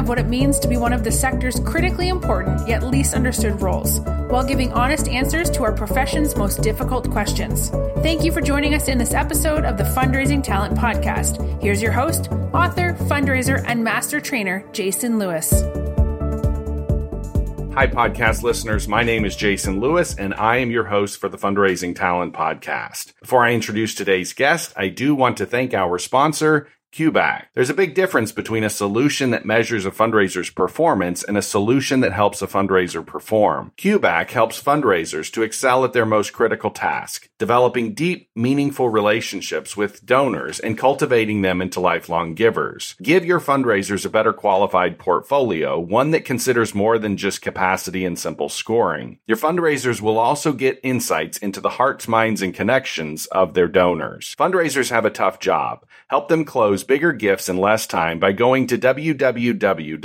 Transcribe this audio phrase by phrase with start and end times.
[0.00, 3.60] of what it means to be one of the sector's critically important yet least understood
[3.60, 4.00] roles,
[4.30, 7.68] while giving honest answers to our profession's most difficult questions.
[8.02, 11.62] Thank you for joining us in this episode of the Fundraising Talent Podcast.
[11.62, 15.50] Here's your host, author, fundraiser, and master trainer, Jason Lewis.
[17.74, 18.88] Hi, podcast listeners.
[18.88, 23.12] My name is Jason Lewis, and I am your host for the Fundraising Talent Podcast.
[23.20, 27.46] Before I introduce today's guest, I do want to thank our sponsor, QBAC.
[27.54, 32.00] There's a big difference between a solution that measures a fundraiser's performance and a solution
[32.00, 33.72] that helps a fundraiser perform.
[33.78, 40.04] QBAC helps fundraisers to excel at their most critical task, developing deep, meaningful relationships with
[40.04, 42.96] donors and cultivating them into lifelong givers.
[43.00, 48.18] Give your fundraisers a better qualified portfolio, one that considers more than just capacity and
[48.18, 49.18] simple scoring.
[49.26, 54.34] Your fundraisers will also get insights into the hearts, minds, and connections of their donors.
[54.36, 55.86] Fundraisers have a tough job.
[56.08, 60.00] Help them close bigger gifts in less time by going to www.qbac.com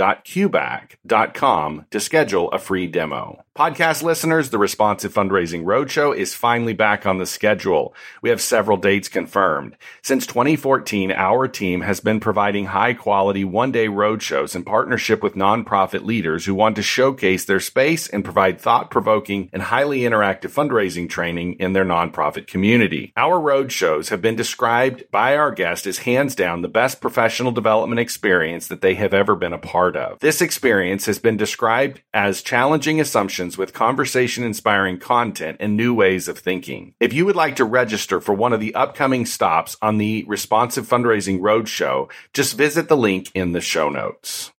[1.92, 3.46] to schedule a free demo.
[3.58, 7.96] Podcast listeners, the Responsive Fundraising Roadshow is finally back on the schedule.
[8.22, 9.78] We have several dates confirmed.
[10.02, 15.36] Since 2014, our team has been providing high quality one day roadshows in partnership with
[15.36, 20.52] nonprofit leaders who want to showcase their space and provide thought provoking and highly interactive
[20.52, 23.14] fundraising training in their nonprofit community.
[23.16, 28.00] Our roadshows have been described by our guest as hands down the best professional development
[28.00, 30.18] experience that they have ever been a part of.
[30.18, 36.28] This experience has been described as challenging assumptions with conversation inspiring content and new ways
[36.28, 36.96] of thinking.
[37.00, 40.88] If you would like to register for one of the upcoming stops on the Responsive
[40.88, 44.52] Fundraising Roadshow, just visit the link in the show notes.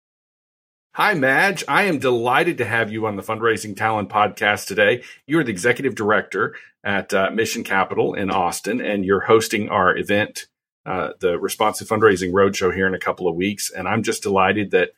[0.94, 1.64] Hi, Madge.
[1.66, 5.02] I am delighted to have you on the Fundraising Talent podcast today.
[5.26, 6.54] You're the executive director
[6.84, 10.46] at uh, Mission Capital in Austin, and you're hosting our event,
[10.86, 13.70] uh, the Responsive Fundraising Roadshow, here in a couple of weeks.
[13.70, 14.90] And I'm just delighted that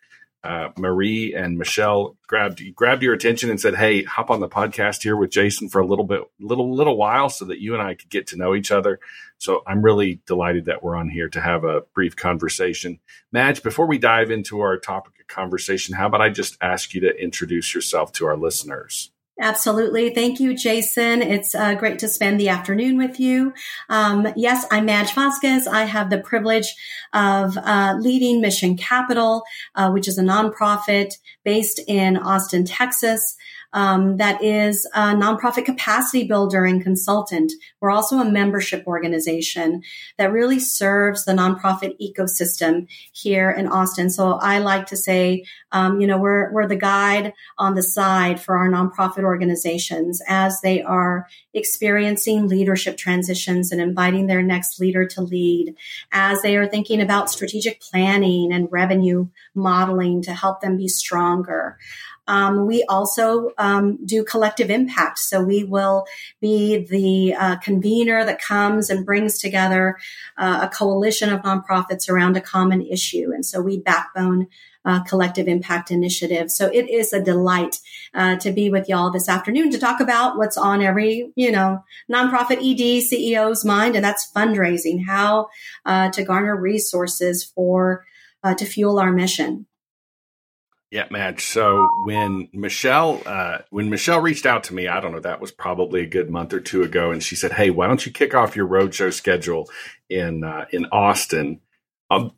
[0.45, 5.03] uh, Marie and Michelle grabbed grabbed your attention and said, "Hey, hop on the podcast
[5.03, 7.95] here with Jason for a little bit, little little while, so that you and I
[7.95, 9.01] could get to know each other."
[9.39, 13.01] So I'm really delighted that we're on here to have a brief conversation.
[13.33, 17.01] Madge, before we dive into our topic of conversation, how about I just ask you
[17.01, 19.11] to introduce yourself to our listeners?
[19.41, 20.11] Absolutely.
[20.11, 21.23] Thank you, Jason.
[21.23, 23.55] It's uh, great to spend the afternoon with you.
[23.89, 25.69] Um, yes, I'm Madge Vasquez.
[25.69, 26.75] I have the privilege
[27.13, 29.45] of uh, leading Mission Capital,
[29.77, 33.37] uh, which is a nonprofit based in Austin, Texas
[33.73, 37.53] um, that is a nonprofit capacity builder and consultant.
[37.81, 39.83] We're also a membership organization
[40.17, 44.11] that really serves the nonprofit ecosystem here in Austin.
[44.11, 48.41] So I like to say, um, you know, we're we're the guide on the side
[48.41, 55.05] for our nonprofit organizations as they are experiencing leadership transitions and inviting their next leader
[55.07, 55.75] to lead,
[56.13, 61.77] as they are thinking about strategic planning and revenue modeling to help them be stronger.
[62.29, 65.19] Um, we also um, do collective impact.
[65.19, 66.07] So we will
[66.41, 69.97] be the uh, convener that comes and brings together
[70.37, 73.33] uh, a coalition of nonprofits around a common issue.
[73.35, 74.47] And so we backbone
[74.85, 76.51] uh, collective impact initiative.
[76.51, 77.81] So it is a delight
[78.15, 81.85] uh, to be with y'all this afternoon to talk about what's on every, you know,
[82.11, 85.49] nonprofit ED CEO's mind, and that's fundraising, how
[85.85, 88.05] uh, to garner resources for
[88.43, 89.67] uh, to fuel our mission.
[90.91, 91.45] Yeah, Madge.
[91.45, 95.53] So when Michelle, uh, when Michelle reached out to me, I don't know, that was
[95.53, 98.35] probably a good month or two ago, and she said, "Hey, why don't you kick
[98.35, 99.71] off your roadshow schedule
[100.11, 101.61] in uh, in Austin?
[102.11, 102.33] Um,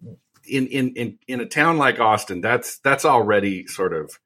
[0.48, 4.18] in in in in a town like Austin, that's that's already sort of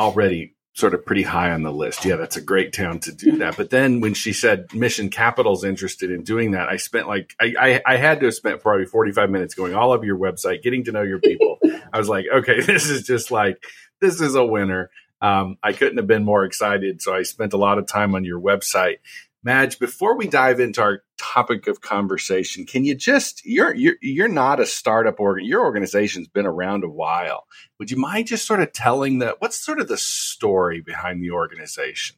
[0.00, 2.04] already sort of pretty high on the list.
[2.04, 3.56] Yeah, that's a great town to do that.
[3.56, 7.54] But then when she said Mission Capital's interested in doing that, I spent like I,
[7.58, 10.84] I, I had to have spent probably 45 minutes going all over your website, getting
[10.84, 11.58] to know your people.
[11.92, 13.62] I was like, okay, this is just like
[14.00, 14.90] this is a winner.
[15.22, 17.00] Um, I couldn't have been more excited.
[17.00, 18.96] So I spent a lot of time on your website.
[19.42, 24.28] Madge, before we dive into our topic of conversation, can you just you're you're you're
[24.28, 25.46] not a startup organ.
[25.46, 27.46] Your organization's been around a while.
[27.78, 31.30] Would you mind just sort of telling the what's sort of the story behind the
[31.30, 32.16] organization?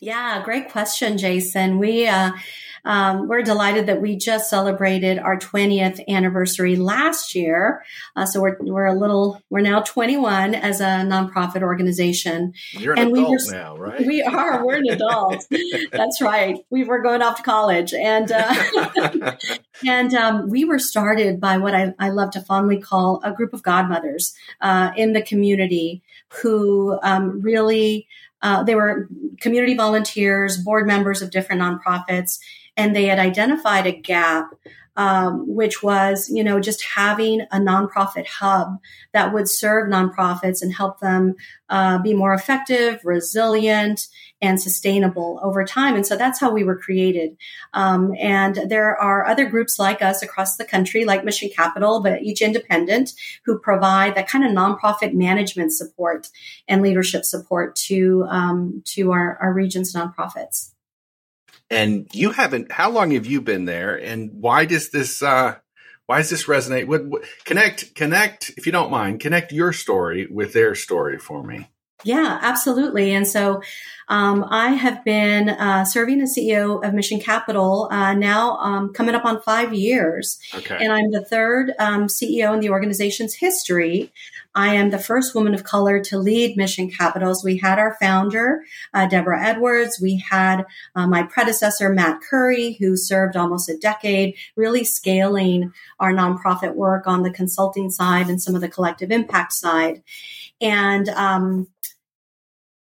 [0.00, 1.78] Yeah, great question, Jason.
[1.78, 2.32] We uh,
[2.86, 7.84] um, we're delighted that we just celebrated our 20th anniversary last year.
[8.16, 12.54] Uh, so we're we're a little we're now 21 as a nonprofit organization.
[12.72, 14.06] You're an and adult we were, now, right?
[14.06, 14.64] We are.
[14.64, 15.46] We're an adult.
[15.92, 16.56] That's right.
[16.70, 19.34] We were going off to college, and uh,
[19.86, 23.52] and um, we were started by what I, I love to fondly call a group
[23.52, 26.02] of godmothers uh, in the community
[26.42, 28.06] who um, really
[28.42, 29.08] uh, they were
[29.40, 32.38] community volunteers, board members of different nonprofits,
[32.80, 34.54] and they had identified a gap
[34.96, 38.76] um, which was, you know, just having a nonprofit hub
[39.12, 41.36] that would serve nonprofits and help them
[41.68, 44.08] uh, be more effective, resilient,
[44.42, 45.94] and sustainable over time.
[45.94, 47.36] And so that's how we were created.
[47.72, 52.22] Um, and there are other groups like us across the country, like Mission Capital, but
[52.22, 53.12] each independent,
[53.44, 56.28] who provide that kind of nonprofit management support
[56.68, 60.72] and leadership support to um, to our, our region's nonprofits
[61.70, 63.96] and you haven't how long have you been there?
[63.96, 65.56] And why does this uh
[66.06, 66.86] why does this resonate?
[66.86, 71.70] What, connect connect if you don't mind connect your story with their story for me
[72.04, 73.60] yeah absolutely and so
[74.08, 79.14] um, i have been uh, serving as ceo of mission capital uh, now um, coming
[79.14, 80.78] up on five years okay.
[80.80, 84.12] and i'm the third um, ceo in the organization's history
[84.54, 87.44] I am the first woman of color to lead Mission Capitals.
[87.44, 90.00] We had our founder, uh, Deborah Edwards.
[90.00, 90.66] We had
[90.96, 97.06] uh, my predecessor, Matt Curry, who served almost a decade, really scaling our nonprofit work
[97.06, 100.02] on the consulting side and some of the collective impact side.
[100.60, 101.68] And um,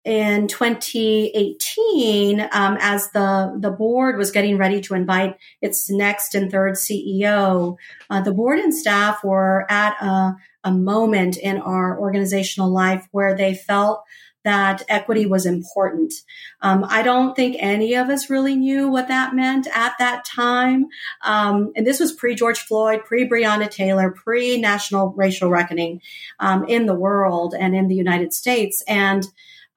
[0.05, 6.51] in 2018, um, as the, the board was getting ready to invite its next and
[6.51, 7.77] third CEO,
[8.09, 13.37] uh, the board and staff were at a, a moment in our organizational life where
[13.37, 14.03] they felt
[14.45, 16.15] that equity was important.
[16.63, 20.87] Um, I don't think any of us really knew what that meant at that time.
[21.23, 26.01] Um, and this was pre George Floyd, pre Breonna Taylor, pre national racial reckoning
[26.41, 28.83] um, in the world and in the United States.
[28.89, 29.27] And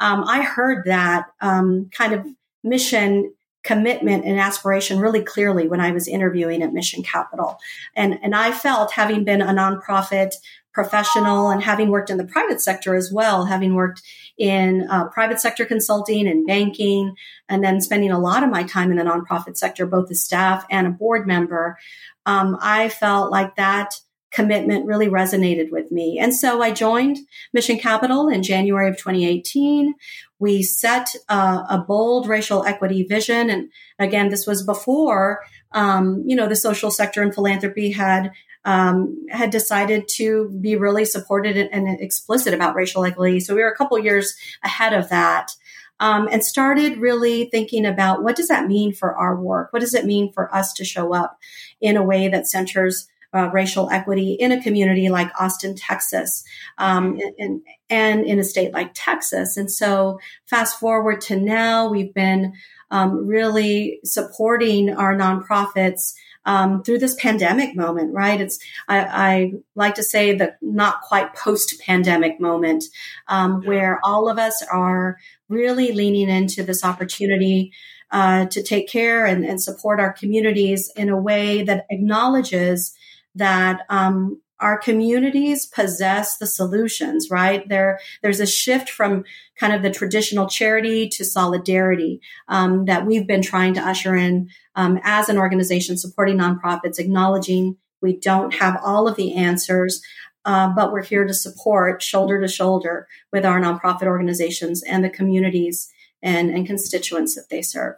[0.02, 2.26] um, I heard that um, kind of
[2.64, 3.34] mission
[3.64, 7.60] commitment and aspiration really clearly when I was interviewing at Mission Capital.
[7.96, 10.34] And, and I felt having been a nonprofit
[10.74, 14.02] professional and having worked in the private sector as well, having worked
[14.38, 17.14] in uh, private sector consulting and banking,
[17.50, 20.66] and then spending a lot of my time in the nonprofit sector, both as staff
[20.72, 21.78] and a board member,
[22.26, 24.00] um, I felt like that
[24.32, 26.18] commitment really resonated with me.
[26.20, 27.18] And so I joined
[27.54, 29.94] Mission Capital in January of 2018.
[30.40, 33.50] We set uh, a bold racial equity vision.
[33.50, 33.70] And
[34.00, 35.42] again, this was before,
[35.74, 38.32] um, you know, the social sector and philanthropy had
[38.64, 43.40] um, had decided to be really supported and explicit about racial equity.
[43.40, 45.52] So we were a couple years ahead of that.
[46.00, 49.72] Um, and started really thinking about what does that mean for our work?
[49.72, 51.40] What does it mean for us to show up
[51.80, 56.44] in a way that centers uh, racial equity in a community like Austin, Texas,
[56.78, 59.58] um, and, and in a state like Texas.
[59.58, 62.54] And so, fast forward to now, we've been
[62.90, 66.14] um, really supporting our nonprofits.
[66.44, 68.42] Um, through this pandemic moment, right?
[68.42, 68.58] It's
[68.88, 72.86] I, I, like to say the not quite post-pandemic moment,
[73.28, 75.18] um, where all of us are
[75.50, 77.74] really leaning into this opportunity
[78.12, 82.94] uh, to take care and, and, support our communities in a way that acknowledges
[83.36, 87.68] that um, our communities possess the solutions, right?
[87.68, 89.24] There, there's a shift from
[89.60, 94.50] kind of the traditional charity to solidarity um, that we've been trying to usher in
[94.76, 100.02] um, as an organization supporting nonprofits, acknowledging we don't have all of the answers,
[100.46, 105.10] uh, but we're here to support shoulder to shoulder with our nonprofit organizations and the
[105.10, 105.92] communities
[106.22, 107.96] and, and constituents that they serve.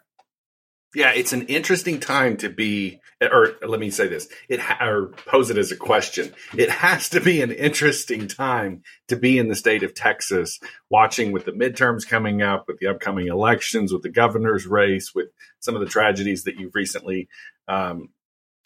[0.96, 5.08] Yeah, it's an interesting time to be, or let me say this, it ha- or
[5.26, 6.34] pose it as a question.
[6.56, 10.60] It has to be an interesting time to be in the state of Texas,
[10.90, 15.30] watching with the midterms coming up, with the upcoming elections, with the governor's race, with
[15.60, 17.28] some of the tragedies that you've recently
[17.68, 18.10] um,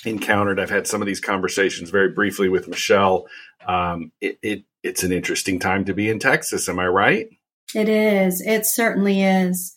[0.06, 0.60] encountered.
[0.60, 3.28] I've had some of these conversations very briefly with Michelle.
[3.66, 6.68] Um, it, it it's an interesting time to be in Texas.
[6.68, 7.28] Am I right?
[7.74, 8.42] It is.
[8.42, 9.76] It certainly is.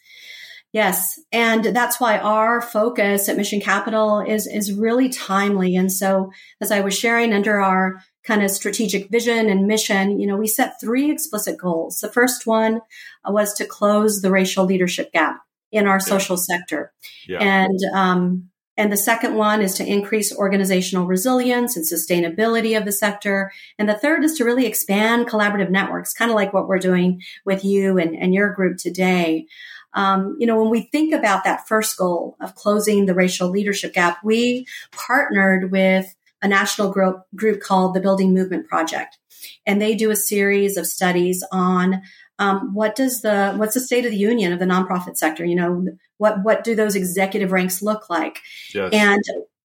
[0.73, 1.19] Yes.
[1.33, 5.75] And that's why our focus at Mission Capital is, is really timely.
[5.75, 10.29] And so as I was sharing under our kind of strategic vision and mission, you
[10.29, 11.99] know, we set three explicit goals.
[11.99, 12.81] The first one
[13.25, 15.41] was to close the racial leadership gap
[15.73, 16.93] in our social sector.
[17.27, 17.39] Yeah.
[17.41, 22.93] And, um, and the second one is to increase organizational resilience and sustainability of the
[22.93, 23.53] sector.
[23.79, 27.21] And the third is to really expand collaborative networks, kind of like what we're doing
[27.45, 29.47] with you and, and your group today.
[29.95, 33.93] Um, you know, when we think about that first goal of closing the racial leadership
[33.93, 39.19] gap, we partnered with a national group, group called the Building Movement Project.
[39.67, 42.03] And they do a series of studies on
[42.39, 45.45] um, what does the what's the state of the union of the nonprofit sector?
[45.45, 48.41] You know, what what do those executive ranks look like?
[48.75, 48.93] Yes.
[48.93, 49.23] And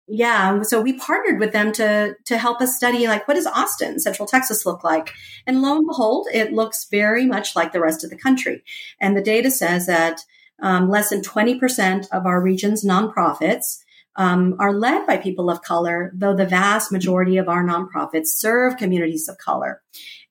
[0.08, 4.00] yeah, so we partnered with them to to help us study like what does Austin,
[4.00, 5.12] Central Texas look like?
[5.48, 8.64] And lo and behold, it looks very much like the rest of the country.
[9.02, 10.22] And the data says that
[10.62, 13.80] um, less than 20% of our region's nonprofits
[14.16, 18.78] um, are led by people of color, though the vast majority of our nonprofits serve
[18.78, 19.82] communities of color.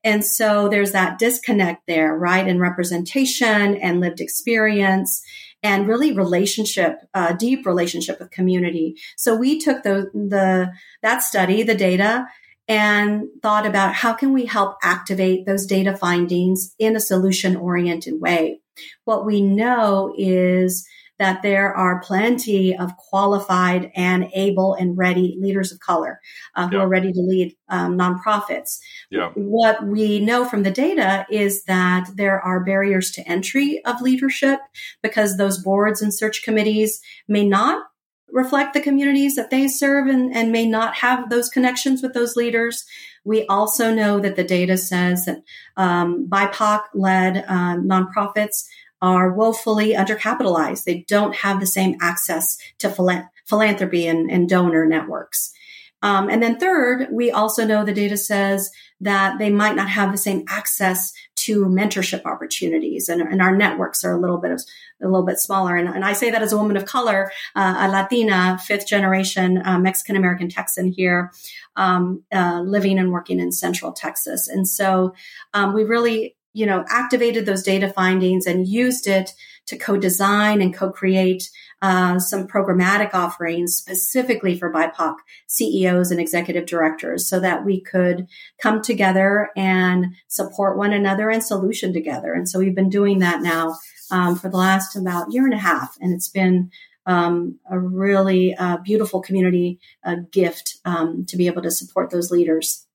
[0.03, 2.47] And so there's that disconnect there, right?
[2.47, 5.23] In representation and lived experience
[5.65, 8.97] and really relationship, uh, deep relationship with community.
[9.17, 10.71] So we took the, the,
[11.03, 12.27] that study, the data,
[12.69, 18.21] and thought about how can we help activate those data findings in a solution oriented
[18.21, 18.61] way.
[19.05, 20.87] What we know is
[21.19, 26.21] that there are plenty of qualified and able and ready leaders of color
[26.57, 26.83] uh, who yeah.
[26.83, 28.79] are ready to lead um, nonprofits.
[29.11, 29.31] Yeah.
[29.35, 34.59] What we know from the data is that there are barriers to entry of leadership
[35.03, 37.85] because those boards and search committees may not
[38.35, 42.35] reflect the communities that they serve and, and may not have those connections with those
[42.35, 42.85] leaders.
[43.25, 45.39] We also know that the data says that
[45.77, 48.65] um, BIPOC led uh, nonprofits
[49.05, 50.85] are woefully undercapitalized.
[50.85, 52.89] They don't have the same access to
[53.47, 55.53] philanthropy and, and donor networks.
[56.01, 58.71] Um, and then third, we also know the data says
[59.03, 64.05] that they might not have the same access to mentorship opportunities, and, and our networks
[64.05, 64.63] are a little bit of,
[65.03, 65.77] a little bit smaller.
[65.77, 69.61] And, and, I say that as a woman of color, uh, a Latina, fifth generation
[69.67, 71.31] uh, Mexican American Texan here,
[71.77, 74.49] um, uh, living and working in Central Texas.
[74.49, 75.15] And so
[75.53, 79.35] um, we really you know, activated those data findings and used it
[79.67, 81.51] to co-design and co-create
[81.83, 88.27] uh, some programmatic offerings specifically for BIPOC CEOs and executive directors so that we could
[88.59, 92.33] come together and support one another and solution together.
[92.33, 93.77] And so we've been doing that now
[94.11, 95.99] um, for the last about year and a half.
[96.01, 96.71] And it's been
[97.07, 102.31] um, a really uh, beautiful community uh, gift um, to be able to support those
[102.31, 102.87] leaders.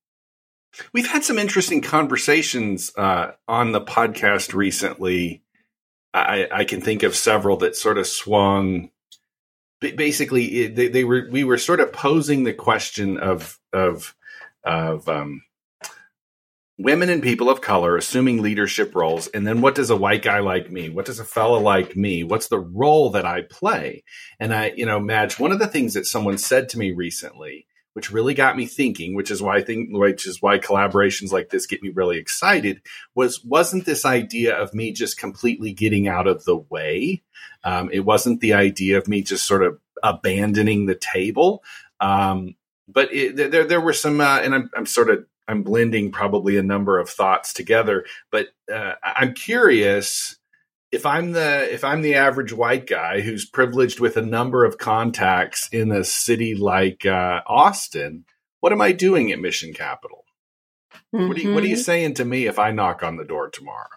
[0.94, 5.44] We've had some interesting conversations uh, on the podcast recently.
[6.14, 8.90] I, I, can think of several that sort of swung.
[9.80, 14.16] Basically, they, they, were we were sort of posing the question of of
[14.64, 15.44] of um,
[16.80, 20.40] women and people of color assuming leadership roles, and then what does a white guy
[20.40, 20.90] like me?
[20.90, 22.24] What does a fella like me?
[22.24, 24.04] What's the role that I play?
[24.40, 27.68] And I, you know, Madge, one of the things that someone said to me recently
[28.00, 31.50] which really got me thinking, which is why I think, which is why collaborations like
[31.50, 32.82] this get me really excited,
[33.14, 37.22] was wasn't this idea of me just completely getting out of the way.
[37.66, 41.62] Um, it wasn't the idea of me just sort of abandoning the table.
[42.00, 42.56] Um,
[42.88, 46.56] but it, there, there were some, uh, and I'm, I'm sort of, I'm blending probably
[46.56, 50.38] a number of thoughts together, but uh, I'm curious
[50.92, 54.78] if I'm the if I'm the average white guy who's privileged with a number of
[54.78, 58.26] contacts in a city like uh, Austin,
[58.60, 60.26] what am I doing at Mission Capital?
[61.14, 61.28] Mm-hmm.
[61.28, 61.82] What, are you, what are you mm-hmm.
[61.82, 63.88] saying to me if I knock on the door tomorrow?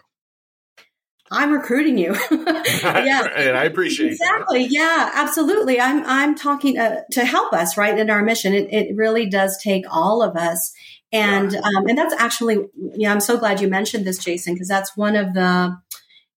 [1.31, 2.15] I'm recruiting you.
[2.31, 4.65] yeah, and I appreciate exactly.
[4.65, 4.73] That.
[4.73, 5.81] Yeah, absolutely.
[5.81, 8.53] I'm I'm talking uh, to help us right in our mission.
[8.53, 10.75] It, it really does take all of us,
[11.11, 11.61] and yeah.
[11.61, 13.13] um, and that's actually yeah.
[13.13, 15.79] I'm so glad you mentioned this, Jason, because that's one of the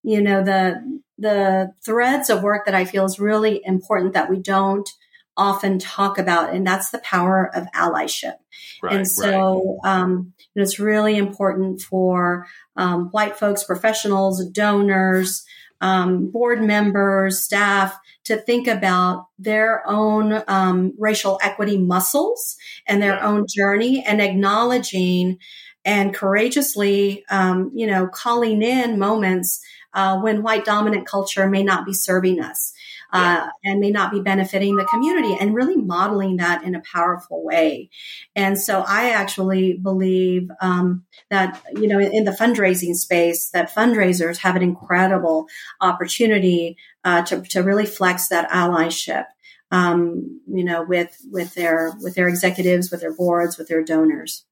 [0.06, 4.38] you know the the threads of work that I feel is really important that we
[4.38, 4.88] don't
[5.36, 8.36] often talk about, and that's the power of allyship.
[8.82, 9.92] Right, and so, right.
[9.92, 12.46] um, it's really important for
[12.76, 15.44] um, white folks, professionals, donors,
[15.80, 23.16] um, board members, staff to think about their own um, racial equity muscles and their
[23.16, 23.26] yeah.
[23.26, 25.38] own journey and acknowledging
[25.84, 29.60] and courageously, um, you know, calling in moments
[29.96, 32.74] uh, when white dominant culture may not be serving us
[33.12, 37.42] uh, and may not be benefiting the community and really modeling that in a powerful
[37.42, 37.88] way.
[38.34, 43.74] And so I actually believe um, that, you know, in, in, the fundraising space, that
[43.74, 45.46] fundraisers have an incredible
[45.80, 49.24] opportunity uh, to, to really flex that allyship.
[49.72, 54.44] Um, you know, with with their with their executives, with their boards, with their donors.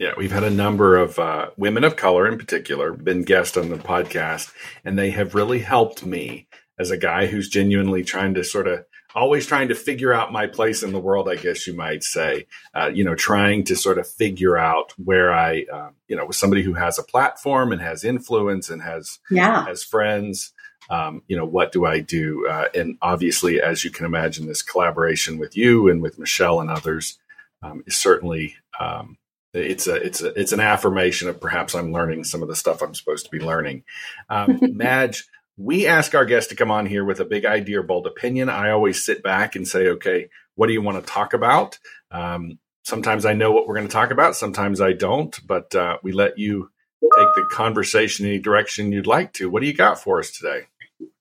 [0.00, 3.68] Yeah, we've had a number of uh, women of color in particular been guests on
[3.68, 4.50] the podcast,
[4.82, 8.86] and they have really helped me as a guy who's genuinely trying to sort of
[9.14, 12.46] always trying to figure out my place in the world, I guess you might say.
[12.74, 16.36] Uh, you know, trying to sort of figure out where I, uh, you know, with
[16.36, 19.66] somebody who has a platform and has influence and has yeah.
[19.66, 20.54] has friends.
[20.88, 22.48] um, you know, what do I do?
[22.48, 26.70] Uh, and obviously, as you can imagine, this collaboration with you and with Michelle and
[26.70, 27.18] others
[27.62, 29.18] um, is certainly um,
[29.52, 32.82] it's a it's a it's an affirmation of perhaps I'm learning some of the stuff
[32.82, 33.84] I'm supposed to be learning.
[34.28, 35.24] Um, Madge,
[35.56, 38.48] we ask our guests to come on here with a big idea or bold opinion.
[38.48, 41.78] I always sit back and say, okay, what do you want to talk about?
[42.10, 45.98] Um, sometimes I know what we're going to talk about, sometimes I don't, but uh,
[46.02, 46.70] we let you
[47.02, 49.50] take the conversation any direction you'd like to.
[49.50, 50.66] What do you got for us today?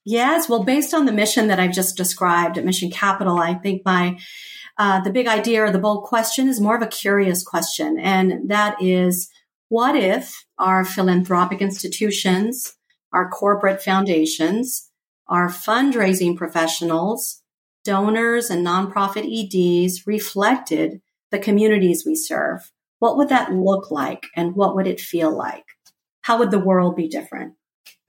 [0.06, 3.84] Yes, well, based on the mission that I've just described at Mission Capital, I think
[3.86, 4.20] my
[4.80, 8.50] uh, the big idea or the bold question is more of a curious question, and
[8.50, 9.30] that is,
[9.68, 12.76] what if our philanthropic institutions,
[13.12, 14.90] our corporate foundations,
[15.28, 17.44] our fundraising professionals,
[17.84, 22.72] donors, and nonprofit EDs reflected the communities we serve?
[23.00, 25.66] What would that look like, and what would it feel like?
[26.22, 27.56] How would the world be different?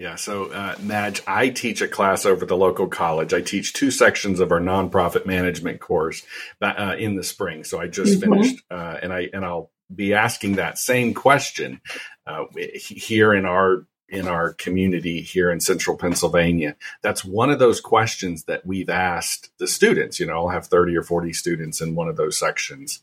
[0.00, 0.14] Yeah.
[0.14, 3.34] So, uh, Madge, I teach a class over at the local college.
[3.34, 6.22] I teach two sections of our nonprofit management course
[6.62, 7.64] uh, in the spring.
[7.64, 8.32] So I just mm-hmm.
[8.32, 11.82] finished, uh, and I and I'll be asking that same question
[12.26, 16.76] uh, here in our in our community here in central Pennsylvania.
[17.02, 20.18] That's one of those questions that we've asked the students.
[20.18, 23.00] You know, I'll have thirty or forty students in one of those sections,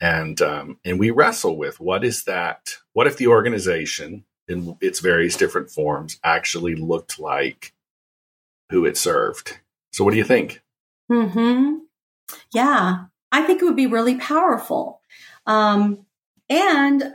[0.00, 2.76] and um, and we wrestle with what is that?
[2.94, 7.72] What if the organization in its various different forms actually looked like
[8.70, 9.58] who it served.
[9.92, 10.62] So, what do you think?
[11.10, 11.78] Hmm.
[12.52, 15.00] Yeah, I think it would be really powerful,
[15.46, 16.04] um,
[16.48, 17.14] and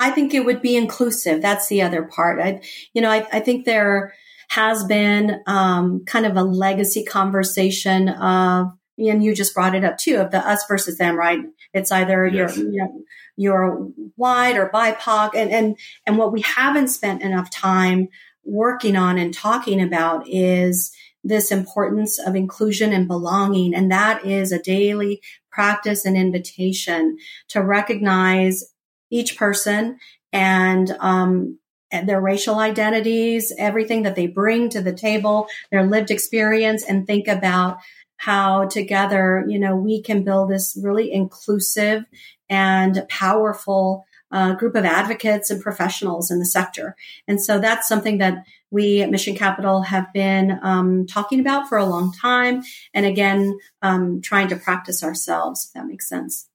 [0.00, 1.42] I think it would be inclusive.
[1.42, 2.40] That's the other part.
[2.40, 4.14] I, you know, I, I think there
[4.50, 9.96] has been um, kind of a legacy conversation of, and you just brought it up
[9.96, 11.40] too, of the us versus them, right?
[11.72, 12.56] It's either yes.
[12.56, 13.02] you're, you know,
[13.36, 13.74] you're
[14.16, 18.08] white or BIPOC, and and and what we haven't spent enough time
[18.44, 24.50] working on and talking about is this importance of inclusion and belonging, and that is
[24.50, 27.16] a daily practice and invitation
[27.48, 28.64] to recognize
[29.10, 29.98] each person
[30.32, 31.58] and um,
[31.90, 37.28] their racial identities, everything that they bring to the table, their lived experience, and think
[37.28, 37.78] about
[38.18, 42.04] how together, you know, we can build this really inclusive
[42.50, 46.94] and powerful uh, group of advocates and professionals in the sector.
[47.26, 51.78] And so that's something that we at Mission Capital have been um, talking about for
[51.78, 52.62] a long time.
[52.92, 56.48] And again, um, trying to practice ourselves, if that makes sense.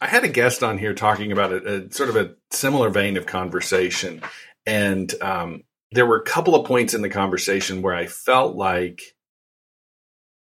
[0.00, 3.16] I had a guest on here talking about a, a sort of a similar vein
[3.16, 4.22] of conversation.
[4.66, 9.00] And um, there were a couple of points in the conversation where I felt like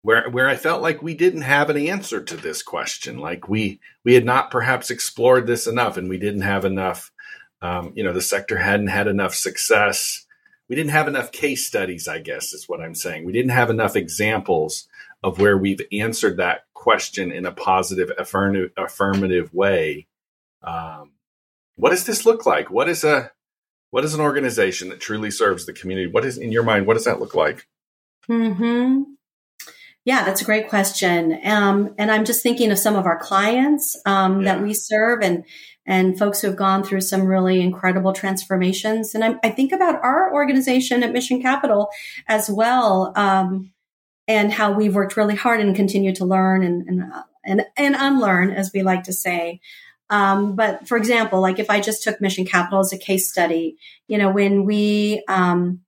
[0.07, 3.19] where where I felt like we didn't have an answer to this question.
[3.19, 7.11] Like we we had not perhaps explored this enough, and we didn't have enough.
[7.61, 10.25] Um, you know, the sector hadn't had enough success.
[10.69, 12.07] We didn't have enough case studies.
[12.07, 13.25] I guess is what I'm saying.
[13.25, 14.87] We didn't have enough examples
[15.25, 20.07] of where we've answered that question in a positive, affirmative, affirmative way.
[20.63, 21.15] Um,
[21.75, 22.71] what does this look like?
[22.71, 23.33] What is a
[23.91, 26.09] what is an organization that truly serves the community?
[26.09, 26.87] What is in your mind?
[26.87, 27.67] What does that look like?
[28.29, 29.03] Hmm.
[30.07, 31.37] Yeah, that's a great question.
[31.45, 34.55] Um, and I'm just thinking of some of our clients um, yeah.
[34.55, 35.45] that we serve and
[35.85, 39.15] and folks who have gone through some really incredible transformations.
[39.15, 41.89] And I, I think about our organization at Mission Capital
[42.27, 43.73] as well, um,
[44.29, 47.13] and how we've worked really hard and continue to learn and and
[47.45, 49.61] and, and unlearn, as we like to say.
[50.09, 53.77] Um, but for example, like if I just took Mission Capital as a case study,
[54.07, 55.81] you know, when we um,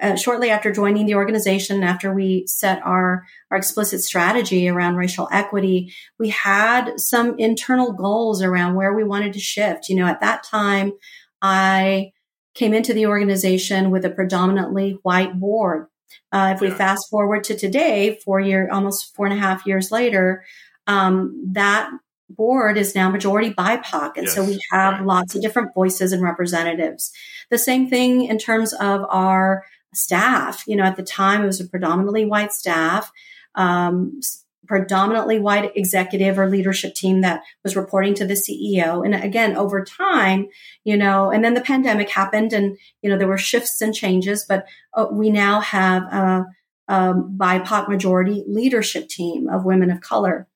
[0.00, 5.28] uh, shortly after joining the organization, after we set our, our explicit strategy around racial
[5.32, 9.88] equity, we had some internal goals around where we wanted to shift.
[9.88, 10.92] You know, at that time,
[11.40, 12.12] I
[12.54, 15.86] came into the organization with a predominantly white board.
[16.32, 19.90] Uh, if we fast forward to today, four year, almost four and a half years
[19.90, 20.44] later,
[20.86, 21.90] um, that
[22.28, 24.16] board is now majority BIPOC.
[24.16, 25.06] And yes, so we have right.
[25.06, 27.12] lots of different voices and representatives.
[27.50, 29.64] The same thing in terms of our
[29.96, 30.64] staff.
[30.66, 33.10] You know, at the time it was a predominantly white staff,
[33.54, 34.20] um,
[34.66, 39.04] predominantly white executive or leadership team that was reporting to the CEO.
[39.04, 40.48] And again, over time,
[40.84, 44.44] you know, and then the pandemic happened and, you know, there were shifts and changes,
[44.44, 46.46] but uh, we now have a,
[46.88, 50.46] a, BIPOC majority leadership team of women of color.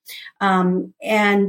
[0.41, 1.49] Um, and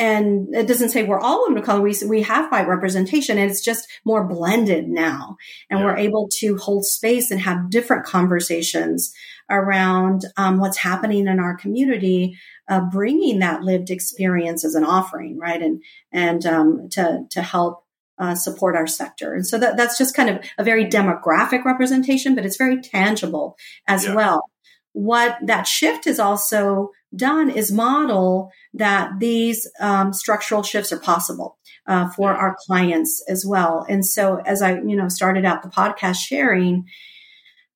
[0.00, 1.82] and it doesn't say we're all women of color.
[1.82, 5.36] We, we have white representation and it's just more blended now.
[5.68, 5.84] And yeah.
[5.84, 9.12] we're able to hold space and have different conversations
[9.50, 15.38] around um, what's happening in our community, uh, bringing that lived experience as an offering,
[15.38, 15.60] right?
[15.60, 17.84] And, and um, to, to help
[18.18, 19.34] uh, support our sector.
[19.34, 23.58] And so that, that's just kind of a very demographic representation, but it's very tangible
[23.86, 24.14] as yeah.
[24.14, 24.49] well.
[24.92, 31.58] What that shift has also done is model that these um, structural shifts are possible
[31.86, 33.84] uh, for our clients as well.
[33.88, 36.86] And so, as I you know started out the podcast sharing,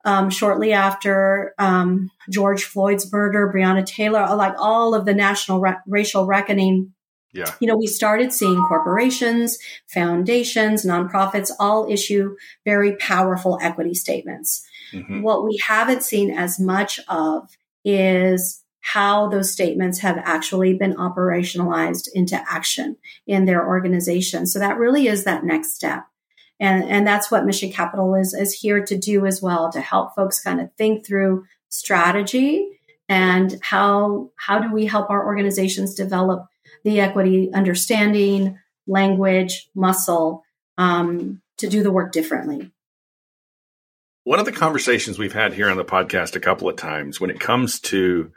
[0.04, 5.80] um, shortly after um, George Floyd's murder, Breonna Taylor, like all of the national ra-
[5.86, 6.92] racial reckoning.
[7.34, 7.52] Yeah.
[7.60, 14.64] You know, we started seeing corporations, foundations, nonprofits all issue very powerful equity statements.
[14.92, 15.22] Mm-hmm.
[15.22, 17.50] What we haven't seen as much of
[17.84, 24.46] is how those statements have actually been operationalized into action in their organization.
[24.46, 26.06] So that really is that next step.
[26.60, 30.14] And, and that's what Mission Capital is, is here to do as well, to help
[30.14, 32.68] folks kind of think through strategy
[33.08, 36.46] and how, how do we help our organizations develop
[36.84, 40.44] the equity understanding, language, muscle
[40.78, 42.70] um, to do the work differently.
[44.24, 47.30] One of the conversations we've had here on the podcast a couple of times when
[47.30, 48.32] it comes to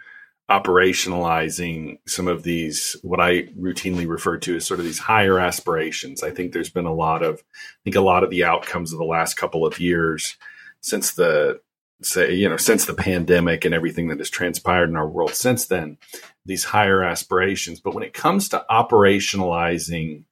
[0.50, 6.24] operationalizing some of these what I routinely refer to as sort of these higher aspirations.
[6.24, 9.00] I think there's been a lot of I think a lot of the outcomes of
[9.00, 10.38] the last couple of years
[10.80, 11.60] since the
[12.02, 15.66] say you know since the pandemic and everything that has transpired in our world since
[15.66, 15.98] then
[16.46, 20.24] these higher aspirations but when it comes to operationalizing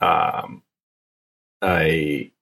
[0.00, 0.62] um
[1.62, 2.32] a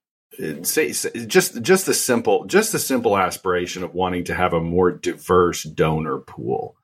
[0.63, 4.61] say, say just just the simple just the simple aspiration of wanting to have a
[4.61, 6.75] more diverse donor pool.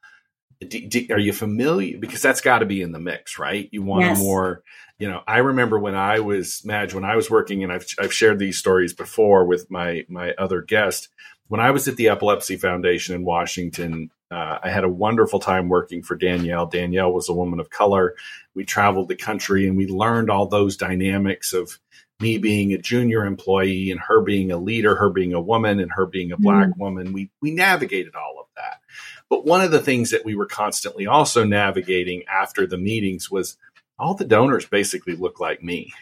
[0.61, 1.97] Do, do, are you familiar?
[1.97, 3.69] Because that's got to be in the mix, right?
[3.71, 4.19] You want yes.
[4.19, 4.61] a more,
[4.97, 5.21] you know.
[5.25, 8.57] I remember when I was Madge, when I was working, and I've I've shared these
[8.57, 11.07] stories before with my my other guest.
[11.49, 15.67] When I was at the Epilepsy Foundation in Washington, uh, I had a wonderful time
[15.67, 16.67] working for Danielle.
[16.67, 18.15] Danielle was a woman of color.
[18.55, 21.79] We traveled the country and we learned all those dynamics of
[22.19, 25.91] me being a junior employee and her being a leader, her being a woman and
[25.91, 26.77] her being a black mm.
[26.77, 27.13] woman.
[27.13, 28.81] We we navigated all of that.
[29.29, 33.57] But one of the things that we were constantly also navigating after the meetings was
[33.97, 35.93] all the donors basically look like me.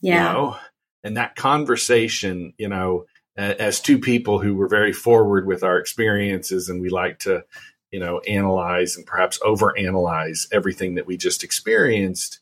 [0.00, 0.28] Yeah.
[0.28, 0.56] You know?
[1.04, 3.06] And that conversation, you know,
[3.36, 7.44] as two people who were very forward with our experiences and we like to,
[7.90, 12.40] you know, analyze and perhaps overanalyze everything that we just experienced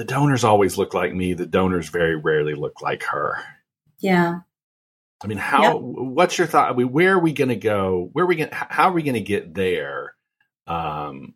[0.00, 1.34] the donors always look like me.
[1.34, 3.36] The donors very rarely look like her.
[3.98, 4.40] Yeah.
[5.22, 5.62] I mean, how?
[5.62, 5.76] Yep.
[5.80, 6.72] What's your thought?
[6.72, 8.08] I mean, where are we going to go?
[8.14, 8.48] Where are we going?
[8.50, 10.14] How are we going to get there?
[10.66, 11.34] Um,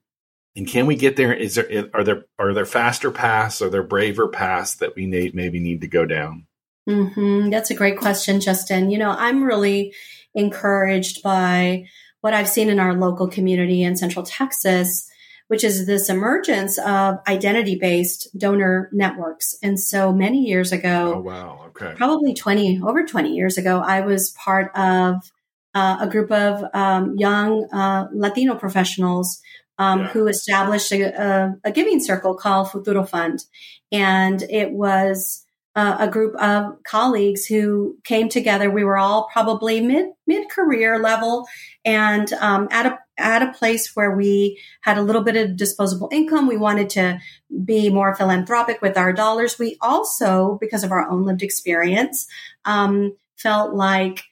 [0.57, 1.35] and can we get there?
[1.35, 3.61] Is there are there are there faster paths?
[3.61, 6.47] Are there braver paths that we need, maybe need to go down?
[6.89, 7.51] Mm-hmm.
[7.51, 8.91] That's a great question, Jason.
[8.91, 9.95] You know, I'm really
[10.35, 11.87] encouraged by
[12.21, 15.09] what I've seen in our local community in Central Texas
[15.49, 19.57] which is this emergence of identity based donor networks.
[19.63, 21.65] And so many years ago, oh, wow.
[21.69, 21.95] Okay.
[21.97, 25.31] probably 20, over 20 years ago, I was part of
[25.75, 29.41] uh, a group of um, young uh, Latino professionals
[29.79, 30.09] um, yeah.
[30.09, 33.45] who established a, a, a, giving circle called Futuro Fund.
[33.91, 35.44] And it was
[35.77, 38.71] uh, a group of colleagues who came together.
[38.71, 41.47] We were all probably mid mid career level,
[41.85, 46.09] and um, at a at a place where we had a little bit of disposable
[46.13, 46.47] income.
[46.47, 47.21] We wanted to
[47.65, 49.59] be more philanthropic with our dollars.
[49.59, 52.27] We also, because of our own lived experience,
[52.65, 54.23] um, felt like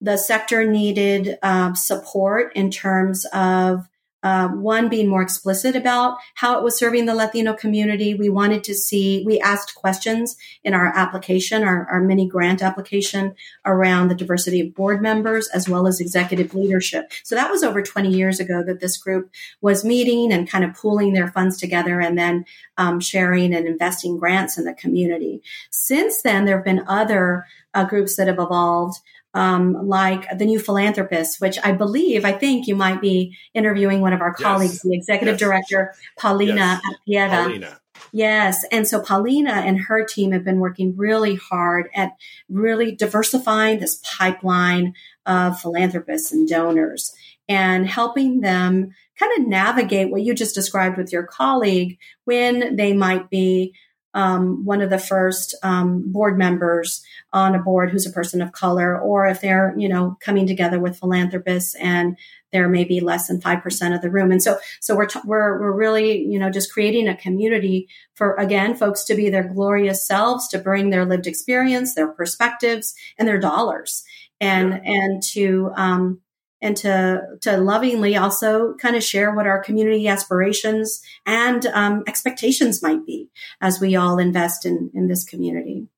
[0.00, 3.88] the sector needed uh, support in terms of
[4.22, 8.14] uh, one being more explicit about how it was serving the Latino community.
[8.14, 13.34] We wanted to see, we asked questions in our application, our, our mini grant application
[13.64, 17.12] around the diversity of board members as well as executive leadership.
[17.22, 20.74] So that was over 20 years ago that this group was meeting and kind of
[20.74, 22.44] pooling their funds together and then
[22.76, 25.42] um, sharing and investing grants in the community.
[25.70, 28.98] Since then, there have been other uh, groups that have evolved
[29.34, 34.12] um, like the new philanthropist, which I believe, I think you might be interviewing one
[34.12, 34.82] of our colleagues, yes.
[34.82, 35.40] the executive yes.
[35.40, 37.30] director, Paulina yes.
[37.30, 37.80] Paulina.
[38.12, 38.64] Yes.
[38.70, 42.12] And so Paulina and her team have been working really hard at
[42.48, 44.94] really diversifying this pipeline
[45.26, 47.12] of philanthropists and donors
[47.48, 52.92] and helping them kind of navigate what you just described with your colleague when they
[52.92, 53.74] might be
[54.14, 58.52] um, one of the first um, board members on a board who's a person of
[58.52, 62.16] color, or if they're, you know, coming together with philanthropists and
[62.50, 64.32] there may be less than 5% of the room.
[64.32, 68.34] And so, so we're, t- we're, we're really, you know, just creating a community for,
[68.36, 73.28] again, folks to be their glorious selves, to bring their lived experience, their perspectives and
[73.28, 74.04] their dollars
[74.40, 74.80] and, yeah.
[74.84, 76.20] and to, um,
[76.60, 82.82] and to to lovingly also kind of share what our community aspirations and um, expectations
[82.82, 83.28] might be
[83.60, 85.88] as we all invest in in this community.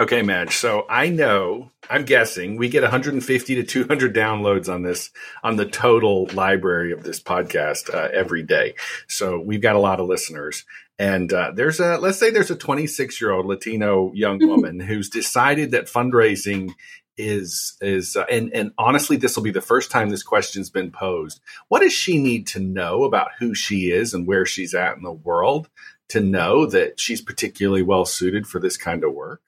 [0.00, 0.56] Okay, Madge.
[0.56, 5.10] So I know, I'm guessing we get 150 to 200 downloads on this,
[5.44, 8.74] on the total library of this podcast uh, every day.
[9.06, 10.64] So we've got a lot of listeners.
[10.98, 14.48] And uh, there's a, let's say there's a 26 year old Latino young mm-hmm.
[14.48, 16.72] woman who's decided that fundraising
[17.16, 20.90] is, is, uh, and, and honestly, this will be the first time this question's been
[20.90, 21.40] posed.
[21.68, 25.02] What does she need to know about who she is and where she's at in
[25.02, 25.68] the world
[26.08, 29.42] to know that she's particularly well suited for this kind of work?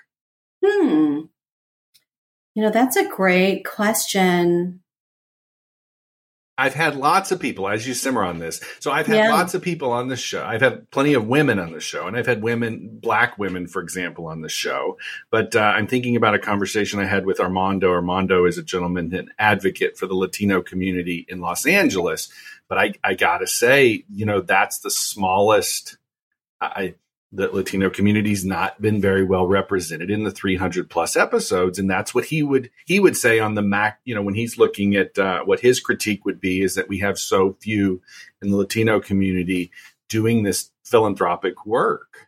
[0.64, 1.22] Hmm.
[2.54, 4.80] You know, that's a great question.
[6.58, 8.62] I've had lots of people, as you simmer on this.
[8.80, 9.32] So I've had yeah.
[9.32, 10.42] lots of people on the show.
[10.42, 13.82] I've had plenty of women on the show, and I've had women, black women, for
[13.82, 14.96] example, on the show.
[15.30, 17.90] But uh, I'm thinking about a conversation I had with Armando.
[17.90, 22.30] Armando is a gentleman, an advocate for the Latino community in Los Angeles.
[22.68, 25.98] But I, I gotta say, you know, that's the smallest.
[26.60, 26.94] I
[27.32, 32.14] the Latino community's not been very well represented in the 300 plus episodes, and that's
[32.14, 34.00] what he would he would say on the Mac.
[34.04, 37.00] You know, when he's looking at uh, what his critique would be is that we
[37.00, 38.00] have so few
[38.40, 39.72] in the Latino community
[40.08, 42.26] doing this philanthropic work.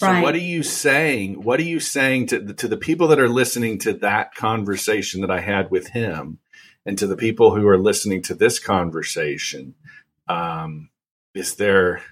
[0.00, 0.18] Right.
[0.18, 1.42] So what are you saying?
[1.42, 5.22] What are you saying to the, to the people that are listening to that conversation
[5.22, 6.38] that I had with him,
[6.86, 9.74] and to the people who are listening to this conversation?
[10.28, 10.90] Um,
[11.34, 12.02] is there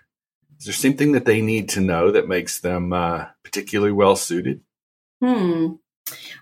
[0.59, 4.61] is there something that they need to know that makes them uh, particularly well suited?
[5.21, 5.75] Hmm.